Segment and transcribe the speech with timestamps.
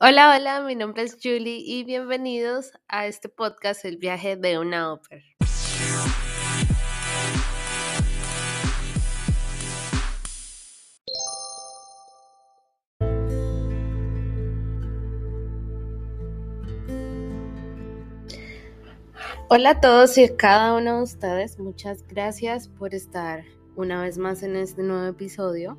[0.00, 4.92] Hola, hola, mi nombre es Julie y bienvenidos a este podcast El viaje de una
[4.92, 5.22] ópera.
[19.48, 23.44] Hola a todos y a cada uno de ustedes, muchas gracias por estar
[23.76, 25.78] una vez más en este nuevo episodio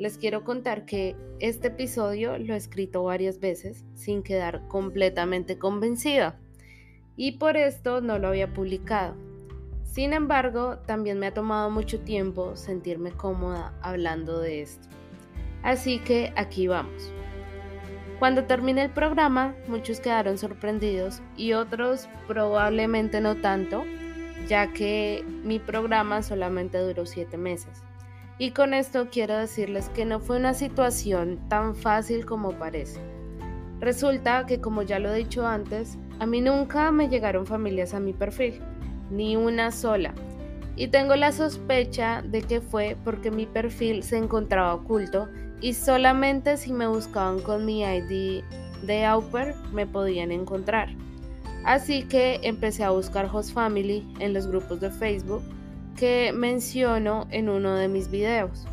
[0.00, 6.40] les quiero contar que este episodio lo he escrito varias veces sin quedar completamente convencida
[7.16, 9.14] y por esto no lo había publicado.
[9.84, 14.88] Sin embargo, también me ha tomado mucho tiempo sentirme cómoda hablando de esto.
[15.62, 17.12] Así que aquí vamos.
[18.18, 23.84] Cuando terminé el programa, muchos quedaron sorprendidos y otros probablemente no tanto,
[24.48, 27.82] ya que mi programa solamente duró siete meses.
[28.40, 32.98] Y con esto quiero decirles que no fue una situación tan fácil como parece.
[33.80, 38.00] Resulta que como ya lo he dicho antes, a mí nunca me llegaron familias a
[38.00, 38.58] mi perfil,
[39.10, 40.14] ni una sola.
[40.74, 45.28] Y tengo la sospecha de que fue porque mi perfil se encontraba oculto
[45.60, 48.42] y solamente si me buscaban con mi ID
[48.86, 50.88] de Auper me podían encontrar.
[51.66, 55.42] Así que empecé a buscar host family en los grupos de Facebook
[55.98, 58.66] que menciono en uno de mis videos.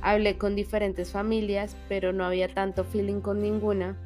[0.00, 3.96] Hablé con diferentes familias, pero no había tanto feeling con ninguna.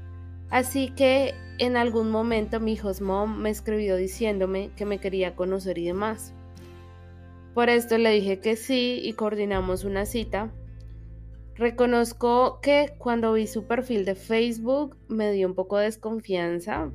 [0.50, 5.78] Así que en algún momento mi host mom me escribió diciéndome que me quería conocer
[5.78, 6.34] y demás.
[7.54, 10.50] Por esto le dije que sí y coordinamos una cita.
[11.54, 16.90] Reconozco que cuando vi su perfil de Facebook me dio un poco de desconfianza,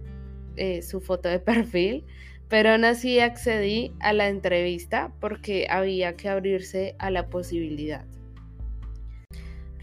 [0.55, 2.03] eh, su foto de perfil,
[2.49, 8.05] pero aún así accedí a la entrevista porque había que abrirse a la posibilidad.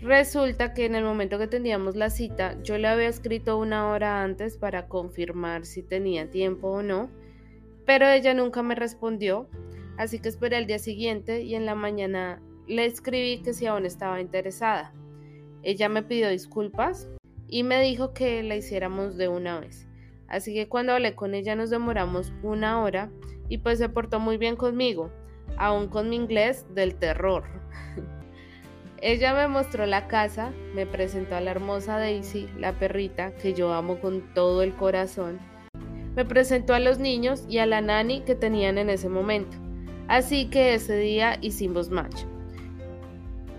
[0.00, 4.22] Resulta que en el momento que teníamos la cita, yo le había escrito una hora
[4.22, 7.08] antes para confirmar si tenía tiempo o no,
[7.86, 9.48] pero ella nunca me respondió,
[9.96, 13.86] así que esperé el día siguiente y en la mañana le escribí que si aún
[13.86, 14.92] estaba interesada.
[15.62, 17.08] Ella me pidió disculpas
[17.48, 19.86] y me dijo que la hiciéramos de una vez.
[20.34, 23.08] Así que cuando hablé con ella nos demoramos una hora
[23.48, 25.12] y pues se portó muy bien conmigo,
[25.56, 27.44] aún con mi inglés del terror.
[29.00, 33.72] ella me mostró la casa, me presentó a la hermosa Daisy, la perrita que yo
[33.72, 35.38] amo con todo el corazón.
[36.16, 39.56] Me presentó a los niños y a la nani que tenían en ese momento.
[40.08, 42.24] Así que ese día hicimos match.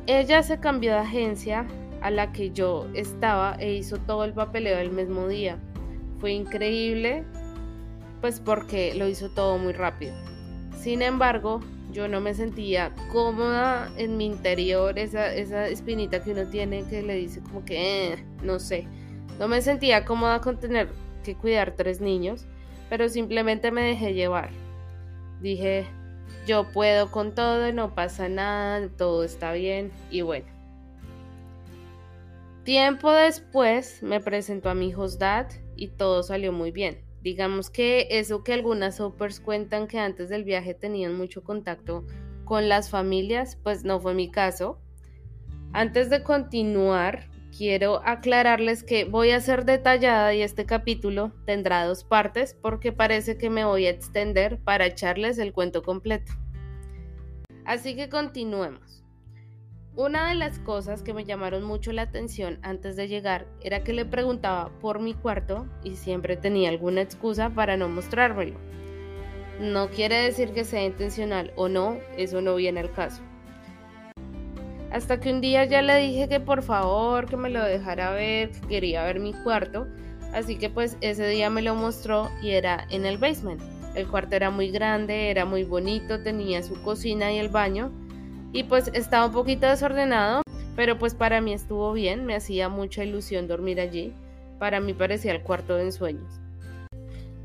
[0.07, 1.65] Ella se cambió de agencia
[2.01, 5.57] a la que yo estaba e hizo todo el papeleo el mismo día
[6.25, 7.23] fue increíble,
[8.19, 10.15] pues porque lo hizo todo muy rápido.
[10.75, 16.47] Sin embargo, yo no me sentía cómoda en mi interior, esa, esa espinita que uno
[16.47, 18.87] tiene que le dice como que, eh, no sé,
[19.37, 20.89] no me sentía cómoda con tener
[21.23, 22.47] que cuidar tres niños,
[22.89, 24.49] pero simplemente me dejé llevar.
[25.41, 25.85] Dije,
[26.47, 30.54] yo puedo con todo, no pasa nada, todo está bien y bueno.
[32.65, 35.45] Tiempo después me presentó a mi hijos dad
[35.75, 37.05] y todo salió muy bien.
[37.21, 42.07] Digamos que eso que algunas opers cuentan que antes del viaje tenían mucho contacto
[42.43, 44.81] con las familias, pues no fue mi caso.
[45.73, 52.03] Antes de continuar, quiero aclararles que voy a ser detallada y este capítulo tendrá dos
[52.03, 56.33] partes porque parece que me voy a extender para echarles el cuento completo.
[57.63, 59.04] Así que continuemos.
[59.97, 63.93] Una de las cosas que me llamaron mucho la atención antes de llegar era que
[63.93, 68.57] le preguntaba por mi cuarto y siempre tenía alguna excusa para no mostrármelo.
[69.61, 73.21] No quiere decir que sea intencional o no, eso no viene al caso.
[74.91, 78.51] Hasta que un día ya le dije que por favor que me lo dejara ver,
[78.51, 79.87] que quería ver mi cuarto,
[80.33, 83.61] así que pues ese día me lo mostró y era en el basement.
[83.95, 87.93] El cuarto era muy grande, era muy bonito, tenía su cocina y el baño,
[88.55, 90.41] y pues estaba un poquito desordenado,
[90.77, 94.13] pero pues para mí estuvo bien, me hacía mucha ilusión dormir allí,
[94.59, 96.39] para mí parecía el cuarto de ensueños.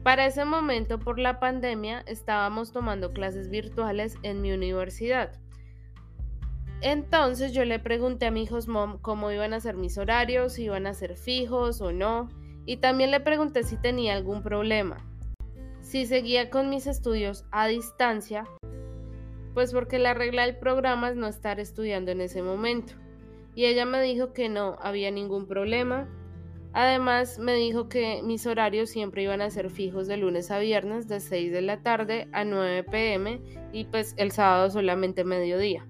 [0.05, 5.33] Para ese momento, por la pandemia, estábamos tomando clases virtuales en mi universidad.
[6.81, 10.67] Entonces yo le pregunté a mi hijos mom cómo iban a ser mis horarios, si
[10.67, 12.29] iban a ser fijos o no,
[12.67, 14.99] y también le pregunté si tenía algún problema.
[15.83, 18.45] Si seguía con mis estudios a distancia
[19.55, 22.95] pues porque la regla del programa es no estar estudiando en ese momento.
[23.55, 26.09] Y ella me dijo que no había ningún problema.
[26.73, 31.09] Además me dijo que mis horarios siempre iban a ser fijos de lunes a viernes
[31.09, 33.41] de 6 de la tarde a 9 pm
[33.73, 35.87] y pues el sábado solamente mediodía.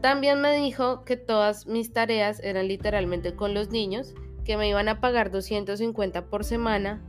[0.00, 4.14] También me dijo que todas mis tareas eran literalmente con los niños
[4.44, 7.02] que me iban a pagar 250 por semana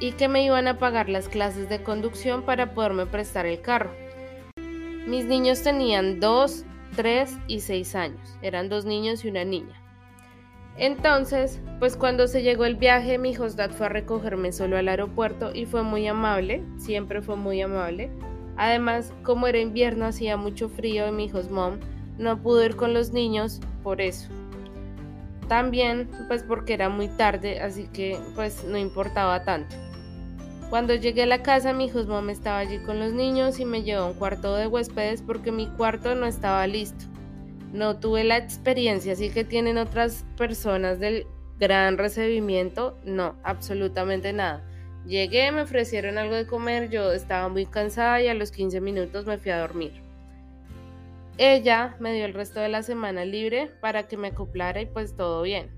[0.00, 4.05] y que me iban a pagar las clases de conducción para poderme prestar el carro.
[5.06, 6.64] Mis niños tenían 2,
[6.96, 9.80] 3 y 6 años, eran dos niños y una niña.
[10.76, 15.54] Entonces, pues cuando se llegó el viaje, mi hostad fue a recogerme solo al aeropuerto
[15.54, 18.10] y fue muy amable, siempre fue muy amable.
[18.56, 21.78] Además, como era invierno, hacía mucho frío y mi host mom
[22.18, 24.28] no pudo ir con los niños por eso.
[25.48, 29.76] También, pues porque era muy tarde, así que pues no importaba tanto.
[30.70, 34.04] Cuando llegué a la casa, mi mom estaba allí con los niños y me llevó
[34.04, 37.06] a un cuarto de huéspedes porque mi cuarto no estaba listo
[37.72, 41.26] no tuve la experiencia así que tienen otras personas del
[41.58, 44.62] gran recibimiento, no, absolutamente nada.
[45.06, 49.24] Llegué, me ofrecieron algo de comer, yo estaba muy cansada y a los 15 minutos
[49.24, 49.92] me fui a dormir.
[51.38, 55.16] Ella me dio el resto de la semana libre para que me acoplara y pues
[55.16, 55.70] todo bien.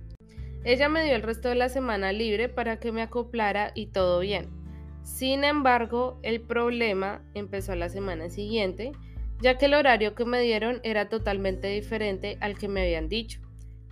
[0.64, 4.20] Ella me dio el resto de la semana libre para que me acoplara y todo
[4.20, 4.57] bien.
[5.02, 8.92] Sin embargo, el problema empezó la semana siguiente
[9.40, 13.40] ya que el horario que me dieron era totalmente diferente al que me habían dicho.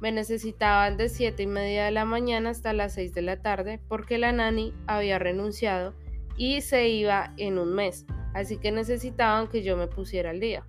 [0.01, 3.81] Me necesitaban de 7 y media de la mañana hasta las 6 de la tarde
[3.89, 5.95] porque la nani había renunciado
[6.37, 8.05] y se iba en un mes,
[8.35, 10.67] así que necesitaban que yo me pusiera al día.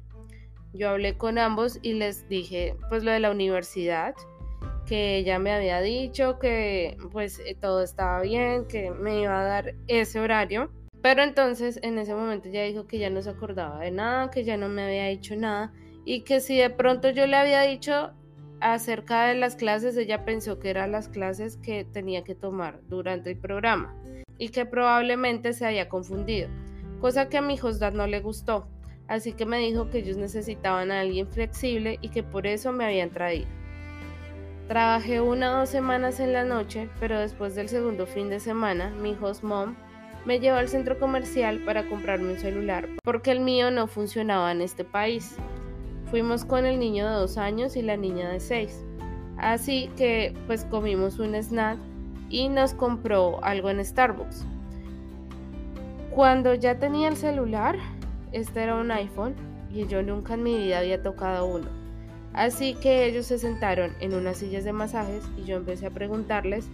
[0.74, 4.16] Yo hablé con ambos y les dije pues lo de la universidad,
[4.88, 9.76] que ella me había dicho que pues todo estaba bien, que me iba a dar
[9.88, 13.92] ese horario pero entonces en ese momento ya dijo que ya no se acordaba de
[13.92, 15.72] nada, que ya no me había dicho nada
[16.06, 18.12] y que si de pronto yo le había dicho
[18.60, 23.32] acerca de las clases, ella pensó que eran las clases que tenía que tomar durante
[23.32, 23.96] el programa
[24.38, 26.50] y que probablemente se había confundido,
[27.00, 28.68] cosa que a mi Josdad no le gustó,
[29.08, 32.86] así que me dijo que ellos necesitaban a alguien flexible y que por eso me
[32.86, 33.48] habían traído.
[34.68, 38.90] Trabajé una o dos semanas en la noche, pero después del segundo fin de semana,
[38.90, 39.76] mi host mom
[40.26, 44.60] me llevó al centro comercial para comprarme un celular porque el mío no funcionaba en
[44.60, 45.38] este país.
[46.12, 48.84] Fuimos con el niño de dos años y la niña de seis.
[49.38, 51.78] Así que pues comimos un snack
[52.30, 54.46] y nos compró algo en Starbucks.
[56.12, 57.78] Cuando ya tenía el celular,
[58.34, 59.34] este era un iPhone
[59.72, 61.87] y yo nunca en mi vida había tocado uno.
[62.34, 66.68] Así que ellos se sentaron en unas sillas de masajes y yo empecé a preguntarles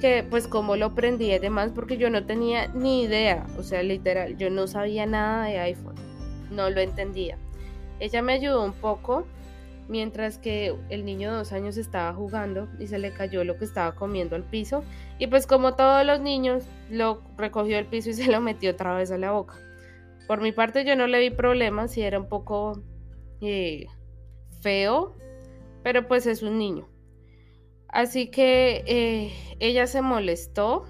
[0.00, 3.82] que pues como lo aprendí y demás porque yo no tenía ni idea, o sea,
[3.82, 5.96] literal, yo no sabía nada de iPhone,
[6.50, 7.36] no lo entendía.
[8.00, 9.26] Ella me ayudó un poco
[9.88, 13.64] mientras que el niño de dos años estaba jugando y se le cayó lo que
[13.64, 14.84] estaba comiendo al piso
[15.18, 18.94] y pues como todos los niños lo recogió del piso y se lo metió otra
[18.94, 19.56] vez a la boca.
[20.26, 22.82] Por mi parte yo no le vi problemas si era un poco
[23.40, 23.86] eh,
[24.60, 25.14] feo,
[25.82, 26.88] pero pues es un niño.
[27.88, 30.84] Así que eh, ella se molestó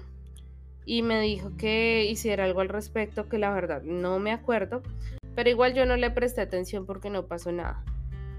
[0.85, 4.83] y me dijo que hiciera algo al respecto, que la verdad no me acuerdo,
[5.35, 7.83] pero igual yo no le presté atención porque no pasó nada.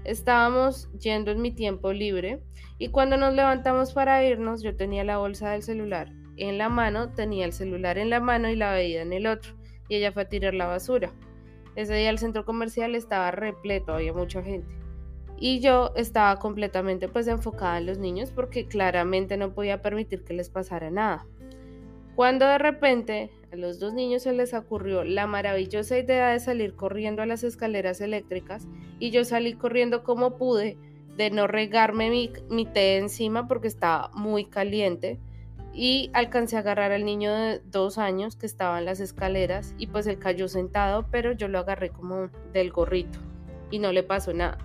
[0.03, 2.43] Estábamos yendo en mi tiempo libre
[2.77, 7.13] y cuando nos levantamos para irnos yo tenía la bolsa del celular en la mano,
[7.13, 9.53] tenía el celular en la mano y la bebida en el otro
[9.87, 11.11] y ella fue a tirar la basura.
[11.75, 14.80] Ese día el centro comercial estaba repleto, había mucha gente
[15.41, 20.35] y yo estaba completamente pues enfocada en los niños porque claramente no podía permitir que
[20.35, 21.25] les pasara nada.
[22.15, 26.75] Cuando de repente a los dos niños se les ocurrió la maravillosa idea de salir
[26.75, 28.67] corriendo a las escaleras eléctricas
[28.99, 30.77] y yo salí corriendo como pude
[31.17, 35.19] de no regarme mi, mi té encima porque estaba muy caliente
[35.73, 39.87] y alcancé a agarrar al niño de dos años que estaba en las escaleras y
[39.87, 43.17] pues él cayó sentado pero yo lo agarré como del gorrito
[43.71, 44.59] y no le pasó nada.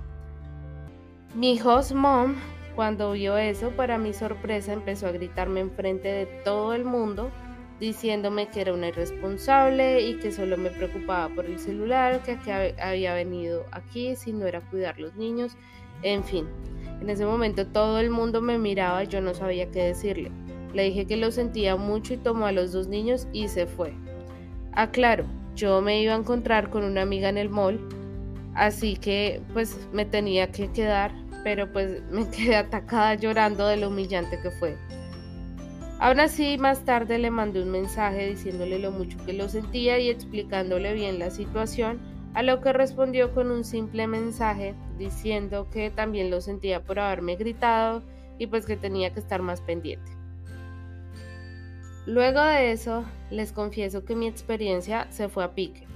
[1.34, 2.36] Mi host mom,
[2.74, 7.30] cuando vio eso, para mi sorpresa, empezó a gritarme enfrente de todo el mundo,
[7.78, 12.38] diciéndome que era una irresponsable y que solo me preocupaba por el celular, que,
[12.80, 15.56] había venido aquí si no era cuidar los niños,
[16.02, 16.46] en fin.
[17.00, 20.30] En ese momento todo el mundo me miraba y yo no sabía qué decirle.
[20.72, 23.92] Le dije que lo sentía mucho y tomó a los dos niños y se fue.
[24.72, 27.80] Aclaro, yo me iba a encontrar con una amiga en el mall,
[28.56, 31.12] así que pues me tenía que quedar
[31.46, 34.76] pero pues me quedé atacada llorando de lo humillante que fue.
[36.00, 40.10] Aún así, más tarde le mandé un mensaje diciéndole lo mucho que lo sentía y
[40.10, 42.00] explicándole bien la situación,
[42.34, 47.36] a lo que respondió con un simple mensaje diciendo que también lo sentía por haberme
[47.36, 48.02] gritado
[48.38, 50.10] y pues que tenía que estar más pendiente.
[52.06, 55.86] Luego de eso, les confieso que mi experiencia se fue a pique.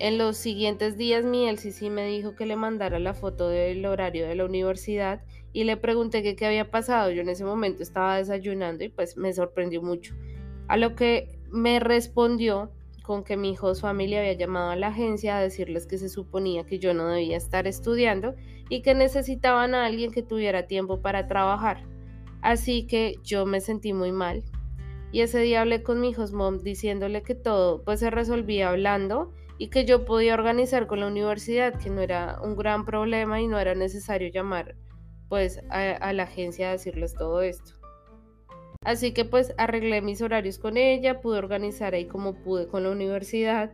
[0.00, 4.26] En los siguientes días mi LCC me dijo que le mandara la foto del horario
[4.26, 5.22] de la universidad
[5.52, 7.10] y le pregunté qué había pasado.
[7.12, 10.14] Yo en ese momento estaba desayunando y pues me sorprendió mucho.
[10.66, 12.72] A lo que me respondió
[13.04, 16.08] con que mi hijo su familia había llamado a la agencia a decirles que se
[16.08, 18.34] suponía que yo no debía estar estudiando
[18.68, 21.84] y que necesitaban a alguien que tuviera tiempo para trabajar.
[22.40, 24.42] Así que yo me sentí muy mal.
[25.12, 29.32] Y ese día hablé con mi hijo mom diciéndole que todo pues se resolvía hablando
[29.58, 33.46] y que yo podía organizar con la universidad, que no era un gran problema y
[33.46, 34.74] no era necesario llamar
[35.28, 37.72] pues a, la agencia a decirles todo esto.
[38.84, 42.90] Así que pues arreglé mis horarios con ella, pude organizar ahí como pude con la
[42.90, 43.72] universidad.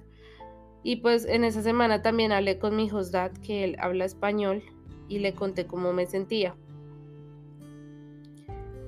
[0.83, 4.63] Y pues en esa semana también hablé con mi Dad, que él habla español,
[5.09, 6.55] y le conté cómo me sentía.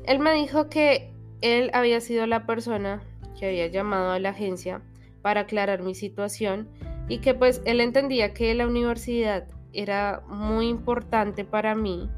[0.04, 3.02] Él me dijo que él había sido la persona
[3.38, 4.82] que había llamado a la agencia
[5.22, 6.68] para aclarar mi situación
[7.08, 12.10] y que pues él entendía que la universidad era muy importante para mí,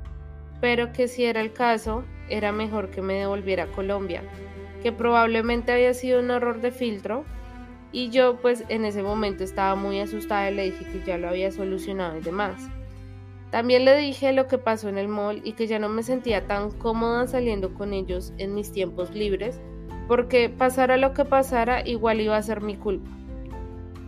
[0.61, 4.23] pero que si era el caso, era mejor que me devolviera a Colombia,
[4.82, 7.25] que probablemente había sido un error de filtro
[7.92, 11.28] y yo pues en ese momento estaba muy asustada y le dije que ya lo
[11.28, 12.68] había solucionado y demás.
[13.50, 16.46] También le dije lo que pasó en el mall y que ya no me sentía
[16.49, 19.61] tan cómoda saliendo con ellos en mis tiempos libres,
[20.08, 23.11] porque pasara lo que pasara igual iba a ser mi culpa.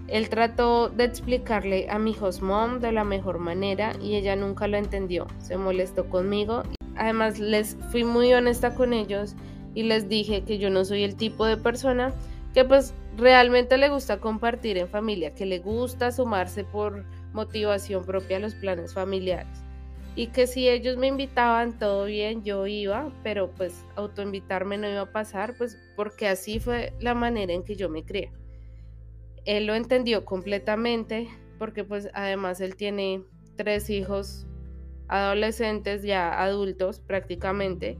[0.08, 4.68] Él trató de explicarle a mi host mom de la mejor manera y ella nunca
[4.68, 6.62] lo entendió, se molestó conmigo
[6.96, 9.34] Además, les fui muy honesta con ellos
[9.74, 12.12] y les dije que yo no soy el tipo de persona
[12.54, 18.38] que pues realmente le gusta compartir en familia, que le gusta sumarse por motivación propia
[18.38, 19.65] a los planes familiares.
[20.16, 25.02] Y que si ellos me invitaban, todo bien, yo iba, pero pues autoinvitarme no iba
[25.02, 28.32] a pasar, pues porque así fue la manera en que yo me crié.
[29.44, 33.25] Él lo entendió completamente, porque pues además él tiene
[33.56, 34.46] tres hijos
[35.08, 37.99] adolescentes ya adultos prácticamente.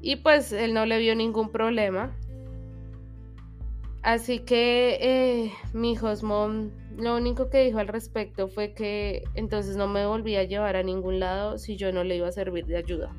[0.00, 2.16] Y pues él no le vio ningún problema.
[4.02, 6.08] Así que eh, mi hijo
[6.96, 10.82] lo único que dijo al respecto fue que entonces no me volvía a llevar a
[10.82, 13.14] ningún lado si yo no le iba a servir de ayuda.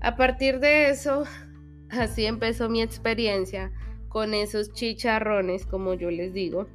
[0.00, 1.24] A partir de eso,
[1.88, 3.72] así empezó mi experiencia
[4.08, 6.68] con esos chicharrones, como yo les digo.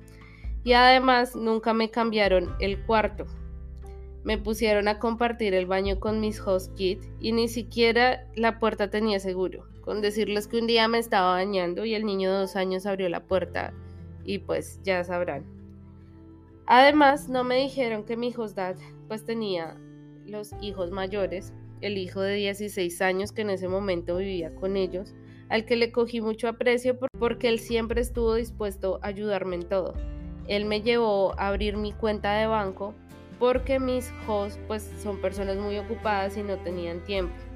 [0.64, 3.26] Y además nunca me cambiaron el cuarto
[4.24, 8.90] me pusieron a compartir el baño con mis host kids y ni siquiera la puerta
[8.90, 9.66] tenía seguro.
[9.92, 13.10] Con decirles que un día me estaba bañando y el niño de dos años abrió
[13.10, 13.74] la puerta
[14.24, 15.44] y pues ya sabrán.
[16.66, 18.78] Además, no me dijeron que mi hijo dad
[19.10, 19.76] pues tenía
[20.26, 25.14] los hijos mayores, el hijo de 16 años que en ese momento vivía con ellos,
[25.50, 29.96] al que le cogí mucho aprecio porque él siempre estuvo dispuesto a ayudarme en todo.
[30.48, 32.96] Él me llevó a abrir mi cuenta de banco
[33.40, 37.51] porque mis hosts pues son personas muy ocupadas y no tenían tiempo.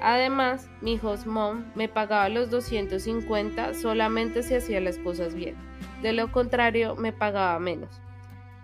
[0.00, 5.56] Además, mi host mom me pagaba los 250 solamente si hacía las cosas bien.
[6.02, 8.00] De lo contrario, me pagaba menos.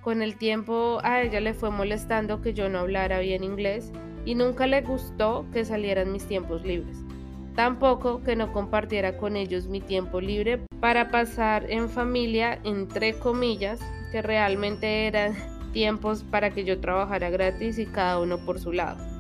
[0.03, 3.93] Con el tiempo a ella le fue molestando que yo no hablara bien inglés
[4.25, 6.97] y nunca le gustó que salieran mis tiempos libres.
[7.55, 13.81] Tampoco que no compartiera con ellos mi tiempo libre para pasar en familia, entre comillas,
[14.13, 15.35] que realmente eran
[15.73, 19.16] tiempos para que yo trabajara gratis y cada uno por su lado.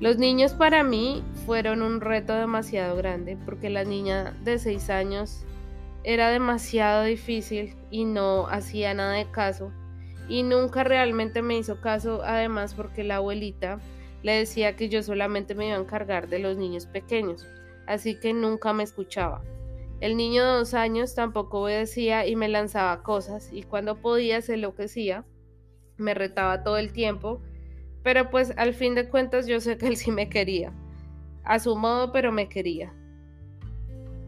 [0.00, 5.44] Los niños para mí fueron un reto demasiado grande porque la niña de 6 años
[6.04, 9.72] era demasiado difícil y no hacía nada de caso
[10.28, 13.80] y nunca realmente me hizo caso además porque la abuelita
[14.22, 17.46] le decía que yo solamente me iba a encargar de los niños pequeños,
[17.86, 19.42] así que nunca me escuchaba.
[20.00, 24.54] El niño de dos años tampoco obedecía y me lanzaba cosas y cuando podía se
[24.54, 25.24] enloquecía
[25.96, 27.42] me retaba todo el tiempo,
[28.02, 30.72] pero pues al fin de cuentas yo sé que él sí me quería,
[31.44, 32.92] a su modo, pero me quería.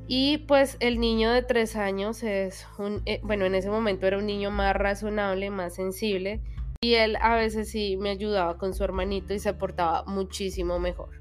[0.07, 4.19] Y pues el niño de tres años es un, eh, bueno, en ese momento era
[4.19, 6.41] un niño más razonable, más sensible,
[6.81, 11.20] y él a veces sí me ayudaba con su hermanito y se portaba muchísimo mejor.